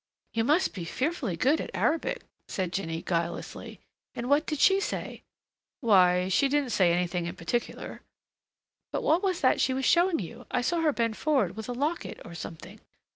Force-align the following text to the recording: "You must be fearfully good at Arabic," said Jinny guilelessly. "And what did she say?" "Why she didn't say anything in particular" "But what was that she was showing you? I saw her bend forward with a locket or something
"You 0.33 0.43
must 0.43 0.73
be 0.73 0.83
fearfully 0.83 1.37
good 1.37 1.61
at 1.61 1.69
Arabic," 1.75 2.23
said 2.47 2.73
Jinny 2.73 3.03
guilelessly. 3.03 3.81
"And 4.15 4.27
what 4.27 4.47
did 4.47 4.57
she 4.57 4.79
say?" 4.79 5.21
"Why 5.79 6.27
she 6.27 6.47
didn't 6.49 6.71
say 6.71 6.91
anything 6.91 7.27
in 7.27 7.35
particular" 7.35 8.01
"But 8.91 9.03
what 9.03 9.21
was 9.21 9.41
that 9.41 9.61
she 9.61 9.75
was 9.75 9.85
showing 9.85 10.17
you? 10.17 10.47
I 10.49 10.61
saw 10.61 10.81
her 10.81 10.91
bend 10.91 11.17
forward 11.17 11.55
with 11.55 11.69
a 11.69 11.73
locket 11.73 12.19
or 12.25 12.33
something 12.33 12.79